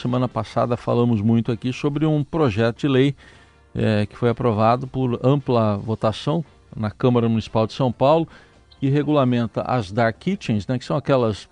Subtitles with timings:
[0.00, 3.14] semana passada falamos muito aqui sobre um projeto de lei
[3.74, 8.26] é, que foi aprovado por ampla votação na Câmara Municipal de São Paulo,
[8.78, 11.48] que regulamenta as dark kitchens, né, que são aquelas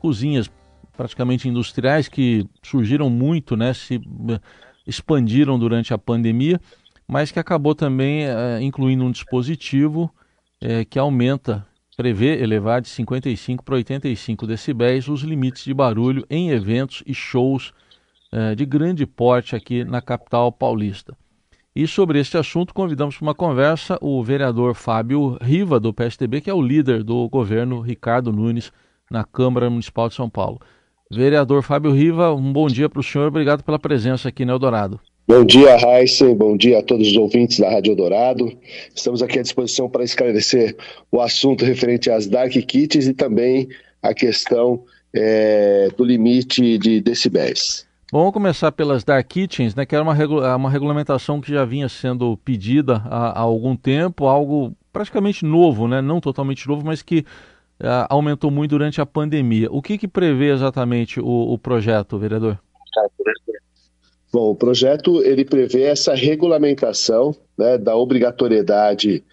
[0.00, 0.50] cozinhas
[0.96, 4.40] praticamente industriais que surgiram muito, né, se eh,
[4.86, 6.60] expandiram durante a pandemia,
[7.06, 10.12] mas que acabou também é, incluindo um dispositivo
[10.60, 11.66] é, que aumenta,
[11.96, 17.72] prevê elevar de 55 para 85 decibéis os limites de barulho em eventos e shows
[18.34, 21.16] é, de grande porte aqui na capital paulista.
[21.72, 26.50] E sobre este assunto, convidamos para uma conversa o vereador Fábio Riva, do PSDB, que
[26.50, 28.72] é o líder do governo Ricardo Nunes
[29.08, 30.60] na Câmara Municipal de São Paulo.
[31.08, 34.98] Vereador Fábio Riva, um bom dia para o senhor, obrigado pela presença aqui no Eldorado.
[35.28, 38.52] Bom dia, Raíssa, bom dia a todos os ouvintes da Rádio Eldorado.
[38.92, 40.76] Estamos aqui à disposição para esclarecer
[41.10, 43.68] o assunto referente às dark kits e também
[44.02, 44.82] a questão
[45.14, 47.86] é, do limite de decibéis.
[48.16, 50.14] Vamos começar pelas dark kitchens, né, que era uma,
[50.54, 56.00] uma regulamentação que já vinha sendo pedida há, há, algum tempo, algo praticamente novo, né,
[56.00, 57.24] não totalmente novo, mas que
[57.80, 59.66] uh, aumentou muito durante a pandemia.
[59.68, 62.56] O que, que prevê exatamente o, o projeto, vereador?
[64.32, 69.24] Bom, o projeto ele prevê essa regulamentação né, da obrigatoriedade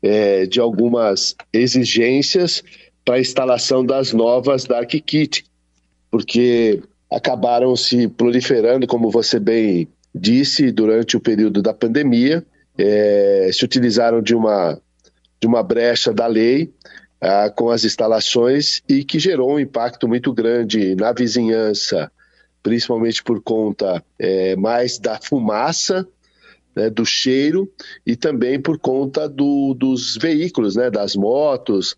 [0.00, 2.62] é, de algumas exigências
[3.04, 5.44] para a instalação das novas dark kit,
[6.08, 6.80] porque
[7.10, 12.44] acabaram se proliferando, como você bem disse, durante o período da pandemia,
[12.76, 14.80] é, se utilizaram de uma,
[15.40, 16.72] de uma brecha da lei
[17.20, 22.10] ah, com as instalações e que gerou um impacto muito grande na vizinhança,
[22.62, 26.06] principalmente por conta é, mais da fumaça,
[26.74, 27.70] né, do cheiro
[28.06, 31.96] e também por conta do, dos veículos, né, das motos,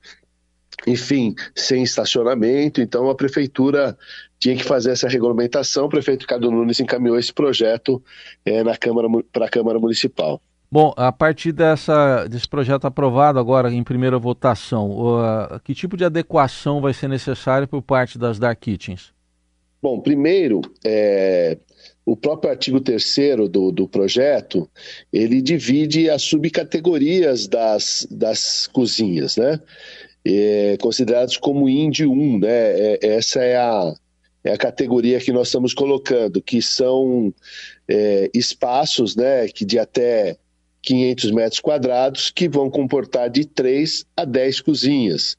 [0.87, 2.81] enfim, sem estacionamento.
[2.81, 3.97] Então a prefeitura
[4.41, 5.85] tinha que fazer essa regulamentação.
[5.85, 8.03] O prefeito Ricardo Nunes encaminhou esse projeto
[8.45, 10.41] é, na Câmara para a Câmara Municipal.
[10.73, 16.05] Bom, a partir dessa, desse projeto aprovado agora em primeira votação, uh, que tipo de
[16.05, 19.13] adequação vai ser necessária por parte das Dark Kitchens?
[19.83, 21.59] Bom, primeiro, é,
[22.05, 23.17] o próprio artigo 3
[23.51, 24.69] do, do projeto,
[25.13, 29.59] ele divide as subcategorias das, das cozinhas, né?
[30.25, 32.49] É, considerados como IND 1, né?
[32.49, 33.95] É, essa é a,
[34.43, 37.33] é a categoria que nós estamos colocando, que são
[37.89, 40.37] é, espaços né, que de até
[40.83, 45.37] 500 metros quadrados que vão comportar de 3 a 10 cozinhas.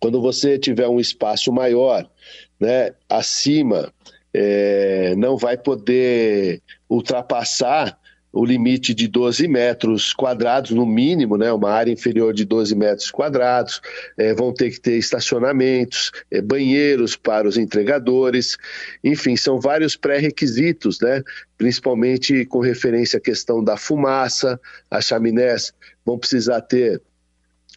[0.00, 2.10] Quando você tiver um espaço maior,
[2.58, 3.92] né, acima,
[4.32, 7.99] é, não vai poder ultrapassar
[8.32, 13.10] o limite de 12 metros quadrados, no mínimo, né, uma área inferior de 12 metros
[13.10, 13.80] quadrados,
[14.16, 18.56] é, vão ter que ter estacionamentos, é, banheiros para os entregadores,
[19.02, 21.22] enfim, são vários pré-requisitos, né,
[21.58, 25.72] principalmente com referência à questão da fumaça, as chaminés
[26.04, 27.02] vão precisar ter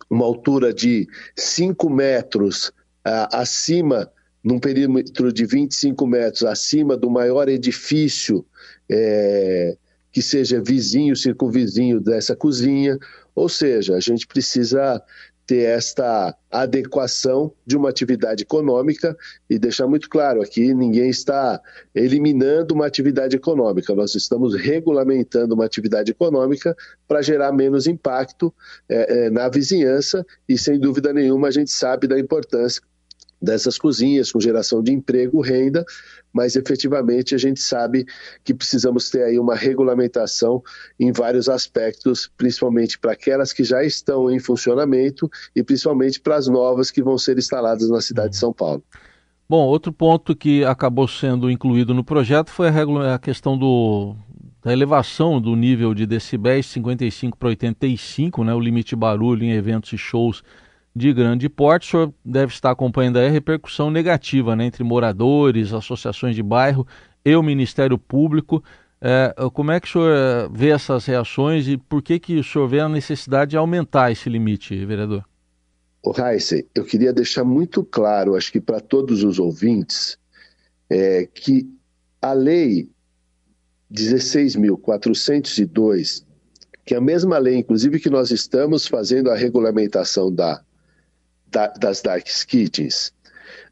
[0.10, 2.72] uma altura de 5 metros
[3.04, 4.12] ah, acima,
[4.44, 8.46] num perímetro de 25 metros acima do maior edifício
[8.90, 9.78] é,
[10.14, 13.00] que seja vizinho, circunvizinho dessa cozinha,
[13.36, 15.02] ou seja, a gente precisa
[15.46, 19.18] ter esta adequação de uma atividade econômica
[19.50, 21.60] e deixar muito claro aqui, ninguém está
[21.94, 26.76] eliminando uma atividade econômica, nós estamos regulamentando uma atividade econômica
[27.08, 28.54] para gerar menos impacto
[28.88, 32.82] é, é, na vizinhança e sem dúvida nenhuma a gente sabe da importância
[33.44, 35.84] dessas cozinhas, com geração de emprego, renda,
[36.32, 38.06] mas efetivamente a gente sabe
[38.44, 40.64] que precisamos ter aí uma regulamentação
[40.98, 46.48] em vários aspectos, principalmente para aquelas que já estão em funcionamento e principalmente para as
[46.48, 48.82] novas que vão ser instaladas na cidade de São Paulo.
[49.48, 54.16] Bom, outro ponto que acabou sendo incluído no projeto foi a, a questão do,
[54.64, 59.52] da elevação do nível de decibéis 55 para 85, né, o limite de barulho em
[59.52, 60.42] eventos e shows
[60.96, 61.88] de grande porte.
[61.88, 66.86] O senhor deve estar acompanhando aí a repercussão negativa né, entre moradores, associações de bairro
[67.26, 68.64] e o Ministério Público.
[69.02, 72.44] É, como é que o senhor é, vê essas reações e por que, que o
[72.44, 75.26] senhor vê a necessidade de aumentar esse limite, vereador?
[76.02, 80.18] O Heisen, eu queria deixar muito claro, acho que para todos os ouvintes,
[80.90, 81.70] é, que
[82.22, 82.90] a lei
[83.92, 86.26] 16.402,
[86.86, 90.64] que é a mesma lei, inclusive, que nós estamos fazendo a regulamentação da
[91.54, 93.14] da, das dark kitchens,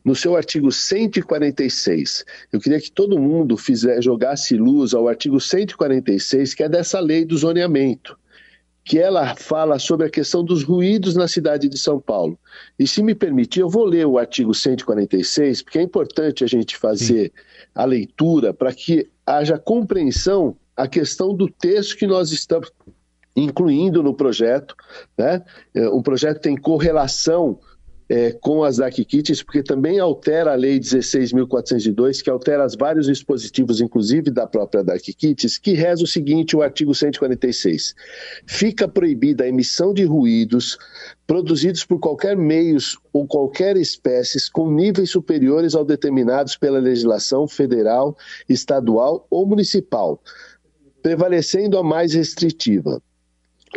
[0.04, 6.54] no seu artigo 146, eu queria que todo mundo fizer, jogasse luz ao artigo 146,
[6.54, 8.18] que é dessa lei do zoneamento,
[8.84, 12.38] que ela fala sobre a questão dos ruídos na cidade de São Paulo.
[12.80, 16.78] E se me permitir, eu vou ler o artigo 146, porque é importante a gente
[16.78, 17.44] fazer Sim.
[17.76, 22.72] a leitura para que haja compreensão a questão do texto que nós estamos
[23.36, 24.76] incluindo no projeto.
[25.18, 25.44] Né?
[25.76, 27.60] É, o projeto tem correlação
[28.12, 33.06] é, com as DAC kits, porque também altera a Lei 16.402, que altera os vários
[33.06, 37.96] dispositivos, inclusive da própria DAC kits, que reza o seguinte, o artigo 146.
[38.46, 40.78] Fica proibida a emissão de ruídos
[41.26, 48.18] produzidos por qualquer meios ou qualquer espécies com níveis superiores ao determinados pela legislação federal,
[48.50, 50.22] estadual ou municipal,
[51.02, 53.02] prevalecendo a mais restritiva.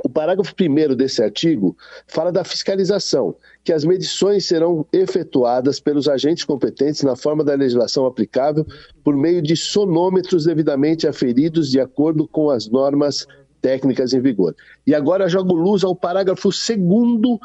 [0.03, 1.77] O parágrafo 1 desse artigo
[2.09, 8.05] fala da fiscalização, que as medições serão efetuadas pelos agentes competentes na forma da legislação
[8.05, 8.67] aplicável
[9.05, 13.27] por meio de sonômetros devidamente aferidos de acordo com as normas
[13.63, 14.55] técnicas em vigor.
[14.87, 17.39] E agora jogo luz ao parágrafo 2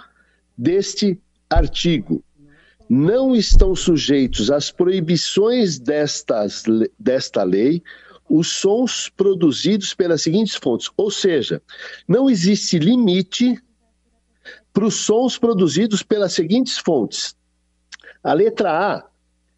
[0.57, 1.19] deste
[1.49, 2.23] artigo.
[2.89, 6.63] Não estão sujeitos às proibições destas,
[6.97, 7.83] desta lei
[8.29, 10.91] os sons produzidos pelas seguintes fontes.
[10.95, 11.61] Ou seja,
[12.07, 13.59] não existe limite
[14.71, 17.35] para os sons produzidos pelas seguintes fontes.
[18.23, 19.09] A letra A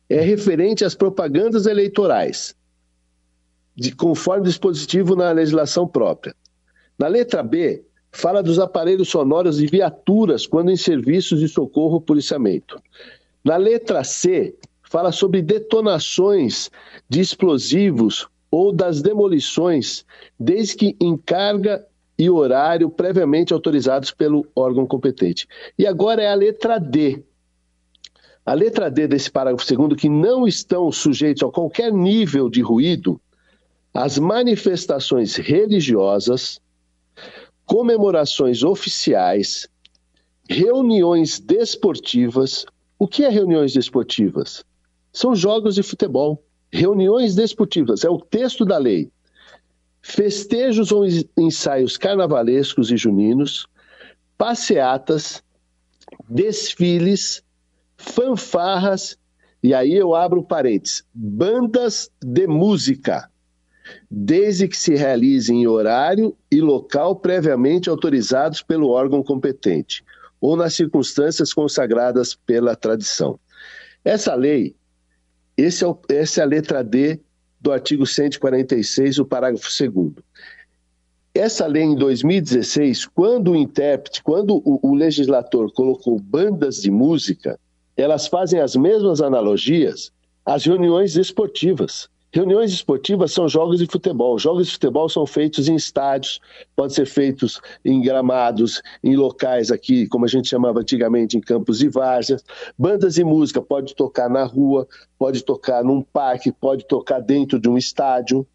[0.10, 2.56] é referente às propagandas eleitorais,
[3.76, 6.36] de, conforme dispositivo na legislação própria.
[6.98, 12.02] Na letra B, fala dos aparelhos sonoros de viaturas quando em serviços de socorro ou
[12.02, 12.82] policiamento.
[13.44, 16.70] Na letra C, fala sobre detonações
[17.10, 20.06] de explosivos ou das demolições,
[20.38, 21.88] desde que em carga
[22.20, 25.48] e horário previamente autorizados pelo órgão competente.
[25.80, 27.24] E agora é a letra D.
[28.46, 33.20] A letra D desse parágrafo segundo, que não estão sujeitos a qualquer nível de ruído,
[33.94, 36.60] as manifestações religiosas,
[37.66, 39.68] comemorações oficiais,
[40.50, 42.66] reuniões desportivas.
[43.00, 44.66] O que é reuniões desportivas?
[45.14, 49.12] São jogos de futebol reuniões desportivas, é o texto da lei.
[50.02, 51.06] Festejos ou
[51.38, 53.68] ensaios carnavalescos e juninos,
[54.38, 55.44] passeatas,
[56.28, 57.44] desfiles,
[57.98, 59.18] fanfarras,
[59.62, 63.30] e aí eu abro parênteses, bandas de música,
[64.10, 70.04] desde que se realizem em horário e local previamente autorizados pelo órgão competente,
[70.40, 73.40] ou nas circunstâncias consagradas pela tradição.
[74.04, 74.76] Essa lei
[75.58, 77.20] esse é o, essa é a letra D
[77.60, 80.14] do artigo 146, o parágrafo 2
[81.34, 87.58] essa lei em 2016, quando o intérprete, quando o, o, legislador colocou bandas de música,
[87.96, 90.12] elas fazem as mesmas analogias
[90.46, 92.10] às reuniões esportivas.
[92.34, 94.40] Reuniões esportivas são jogos de futebol.
[94.40, 96.40] Jogos de futebol são feitos em estádios,
[96.74, 101.82] podem ser feitos em gramados, em locais aqui, como a gente chamava antigamente, em campos
[101.82, 102.42] e várzeas.
[102.78, 104.88] Bandas de música pode tocar na rua,
[105.20, 108.48] pode tocar num parque, pode tocar dentro de um estádio.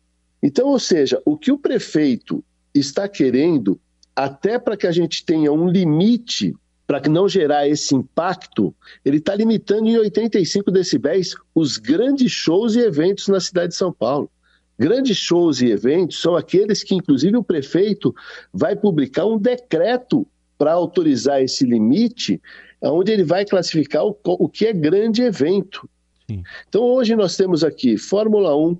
[0.42, 2.42] Então, ou seja, o que o prefeito
[2.74, 3.78] está querendo,
[4.14, 6.54] até para que a gente tenha um limite
[6.86, 8.74] para não gerar esse impacto,
[9.04, 13.92] ele está limitando em 85 decibéis os grandes shows e eventos na cidade de São
[13.92, 14.30] Paulo.
[14.78, 18.14] Grandes shows e eventos são aqueles que, inclusive, o prefeito
[18.52, 20.26] vai publicar um decreto
[20.58, 22.40] para autorizar esse limite,
[22.82, 25.88] onde ele vai classificar o, o que é grande evento.
[26.30, 26.42] Sim.
[26.68, 28.76] Então, hoje nós temos aqui Fórmula 1,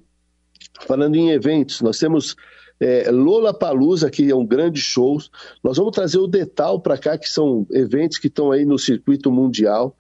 [0.86, 2.36] falando em eventos, nós temos
[2.80, 5.18] é, Lola Palusa, que é um grande show.
[5.62, 9.30] Nós vamos trazer o Detal para cá, que são eventos que estão aí no circuito
[9.30, 9.96] mundial.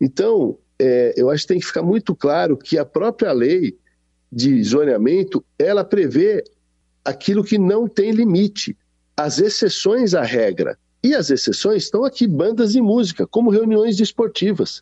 [0.00, 3.76] Então, é, eu acho que tem que ficar muito claro que a própria lei
[4.30, 6.44] de zoneamento, ela prevê
[7.04, 8.76] aquilo que não tem limite,
[9.16, 10.78] as exceções à regra.
[11.02, 14.80] E as exceções estão aqui, bandas de música, como reuniões desportivas.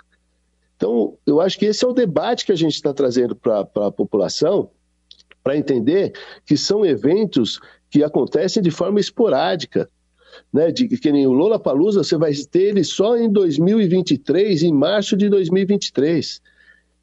[0.76, 3.92] Então, eu acho que esse é o debate que a gente está trazendo para a
[3.92, 4.70] população,
[5.46, 6.12] para entender
[6.44, 9.88] que são eventos que acontecem de forma esporádica.
[10.52, 14.72] Né, de que nem o Lola Palusa, você vai ter ele só em 2023, em
[14.72, 16.42] março de 2023.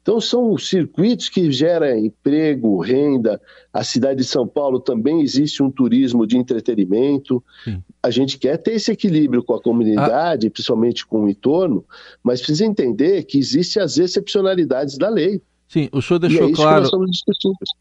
[0.02, 3.40] Então são circuitos que geram emprego, renda.
[3.72, 7.42] A cidade de São Paulo também existe um turismo de entretenimento.
[7.64, 7.82] Sim.
[8.02, 10.50] A gente quer ter esse equilíbrio com a comunidade, ah.
[10.50, 11.84] principalmente com o entorno,
[12.22, 15.40] mas precisa entender que existem as excepcionalidades da lei.
[15.74, 16.88] Sim, o senhor deixou é claro.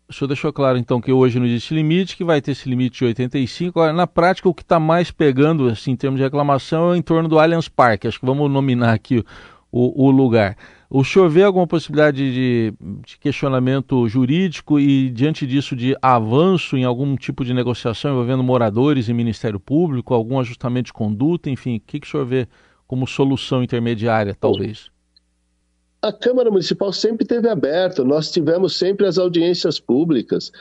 [0.10, 2.98] O senhor deixou claro então que hoje não existe limite, que vai ter esse limite
[2.98, 3.80] de 85.
[3.80, 7.04] Agora, na prática, o que está mais pegando, assim, em termos de reclamação, é em
[7.04, 8.08] torno do Allianz Parque.
[8.08, 9.24] Acho que vamos nominar aqui
[9.72, 10.58] o, o lugar.
[10.90, 12.74] O senhor vê alguma possibilidade de,
[13.06, 19.08] de, questionamento jurídico e, diante disso, de avanço em algum tipo de negociação envolvendo moradores
[19.08, 22.48] e Ministério Público, algum ajustamento de conduta, enfim, o que, que o senhor vê
[22.88, 24.92] como solução intermediária, talvez?
[26.04, 30.52] A Câmara Municipal sempre teve aberta, nós tivemos sempre as audiências públicas,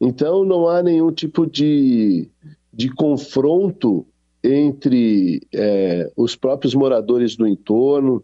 [0.00, 2.30] então não há nenhum tipo de,
[2.72, 4.06] de confronto
[4.44, 8.22] entre é, os próprios moradores do entorno,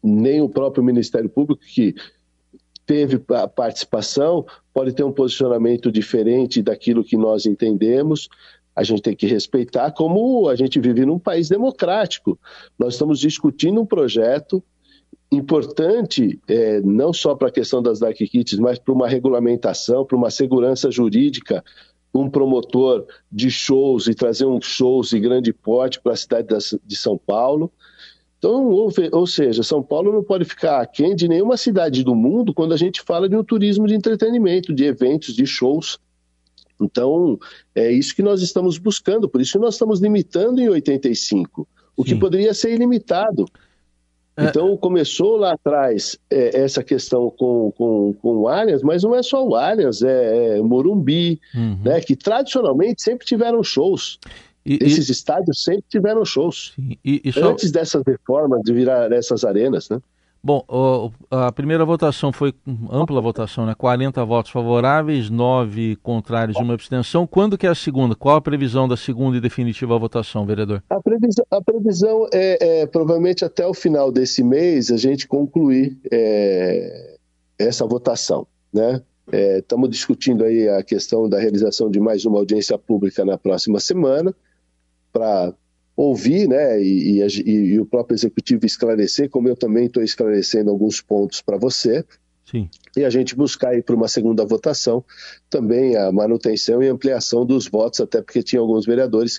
[0.00, 1.92] nem o próprio Ministério Público, que
[2.86, 8.28] teve a participação, pode ter um posicionamento diferente daquilo que nós entendemos.
[8.76, 12.38] A gente tem que respeitar, como a gente vive num país democrático.
[12.78, 14.62] Nós estamos discutindo um projeto
[15.30, 20.16] importante, é, não só para a questão das dark kits, mas para uma regulamentação, para
[20.16, 21.64] uma segurança jurídica,
[22.14, 26.48] um promotor de shows e trazer um shows de grande porte para a cidade
[26.84, 27.72] de São Paulo.
[28.38, 32.52] Então, ou, ou, seja, São Paulo não pode ficar aquém de nenhuma cidade do mundo
[32.52, 35.98] quando a gente fala de um turismo de entretenimento, de eventos, de shows.
[36.80, 37.38] Então,
[37.74, 42.02] é isso que nós estamos buscando, por isso que nós estamos limitando em 85, o
[42.02, 42.08] Sim.
[42.08, 43.46] que poderia ser ilimitado.
[44.36, 44.44] É.
[44.44, 49.22] Então começou lá atrás é, essa questão com, com, com o Allianz, mas não é
[49.22, 51.78] só o Allianz, é, é Morumbi, uhum.
[51.84, 54.18] né, que tradicionalmente sempre tiveram shows.
[54.64, 55.12] E, Esses e...
[55.12, 56.74] estádios sempre tiveram shows.
[57.04, 57.50] E, e só...
[57.50, 60.00] Antes dessas reformas de virar essas arenas, né?
[60.44, 60.64] Bom,
[61.30, 62.52] a primeira votação foi
[62.90, 63.76] ampla votação, né?
[63.76, 67.28] 40 votos favoráveis, 9 contrários e uma abstenção.
[67.28, 68.16] Quando que é a segunda?
[68.16, 70.82] Qual a previsão da segunda e definitiva votação, vereador?
[70.90, 75.96] A previsão, a previsão é, é, provavelmente até o final desse mês a gente concluir
[76.10, 77.18] é,
[77.56, 79.00] essa votação, né?
[79.58, 83.78] Estamos é, discutindo aí a questão da realização de mais uma audiência pública na próxima
[83.78, 84.34] semana
[85.12, 85.54] para
[86.02, 91.00] ouvir, né, e, e, e, o próprio executivo esclarecer, como eu também estou esclarecendo alguns
[91.00, 92.04] pontos para você.
[92.50, 92.68] Sim.
[92.96, 95.04] E a gente buscar ir para uma segunda votação
[95.48, 99.38] também a manutenção e ampliação dos votos, até porque tinha alguns vereadores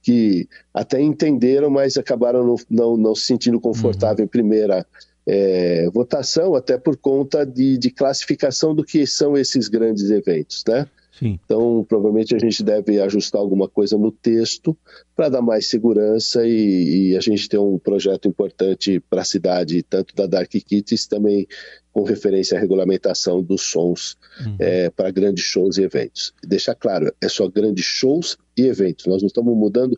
[0.00, 4.24] que até entenderam, mas acabaram não, não, não se sentindo confortável uhum.
[4.24, 4.86] em primeira
[5.26, 10.86] é, votação, até por conta de, de classificação do que são esses grandes eventos, né?
[11.18, 11.38] Sim.
[11.44, 14.76] Então, provavelmente a gente deve ajustar alguma coisa no texto
[15.14, 19.82] para dar mais segurança e, e, a gente ter um projeto importante para a cidade,
[19.84, 21.46] tanto da Dark Kits, também
[21.92, 24.56] com referência à regulamentação dos sons uhum.
[24.58, 26.34] é, para grandes shows e eventos.
[26.42, 29.06] Deixar claro, é só grandes shows e eventos.
[29.06, 29.96] Nós não estamos mudando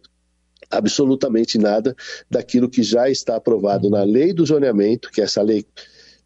[0.70, 1.94] absolutamente nada
[2.30, 3.92] daquilo que já está aprovado uhum.
[3.92, 5.64] na lei do zoneamento, que é essa lei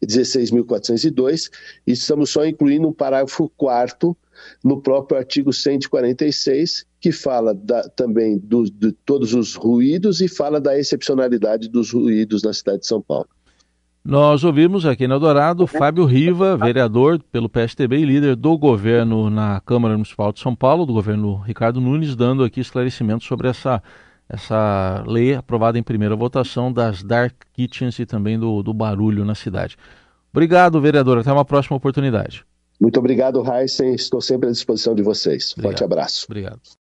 [0.05, 1.49] 16.402,
[1.85, 4.15] e estamos só incluindo um parágrafo 4
[4.63, 10.59] no próprio artigo 146, que fala da, também do, de todos os ruídos e fala
[10.59, 13.27] da excepcionalidade dos ruídos na cidade de São Paulo.
[14.03, 19.61] Nós ouvimos aqui na Dourado Fábio Riva, vereador pelo PSTB e líder do governo na
[19.61, 23.81] Câmara Municipal de São Paulo, do governo Ricardo Nunes, dando aqui esclarecimentos sobre essa,
[24.31, 29.35] essa lei aprovada em primeira votação das dark kitchens e também do, do barulho na
[29.35, 29.75] cidade.
[30.31, 31.17] Obrigado, vereador.
[31.17, 32.45] Até uma próxima oportunidade.
[32.79, 33.93] Muito obrigado, Heisen.
[33.93, 35.51] Estou sempre à disposição de vocês.
[35.51, 35.71] Obrigado.
[35.71, 36.25] Forte abraço.
[36.27, 36.61] Obrigado.